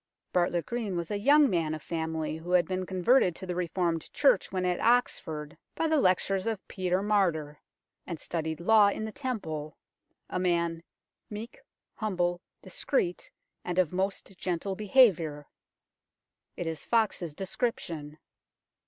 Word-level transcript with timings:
Bartlet 0.33 0.65
Green 0.65 0.97
was 0.97 1.11
a 1.11 1.19
young 1.19 1.47
man 1.47 1.75
of 1.75 1.83
family 1.83 2.37
who 2.37 2.53
had 2.53 2.67
been 2.67 2.87
converted 2.87 3.35
to 3.35 3.45
the 3.45 3.53
Reformed 3.53 4.11
Church 4.11 4.51
when 4.51 4.65
at 4.65 4.79
Oxford 4.79 5.55
by 5.75 5.87
the 5.87 5.97
184 6.01 6.37
UNKNOWN 6.37 6.41
LONDON 6.41 6.47
lectures 6.47 6.47
of 6.47 6.67
Peter 6.67 7.03
Martyr, 7.47 7.59
and 8.07 8.19
studied 8.19 8.59
law 8.59 8.87
in 8.87 9.05
the 9.05 9.11
Temple, 9.11 9.77
a 10.27 10.39
man" 10.39 10.81
meek, 11.29 11.59
humble, 11.93 12.41
discreet, 12.63 13.29
and 13.63 13.77
of 13.77 13.93
most 13.93 14.35
gentle 14.39 14.73
behaviour" 14.75 15.45
it 16.57 16.65
is 16.65 16.83
Foxe's 16.83 17.35
description. 17.35 18.17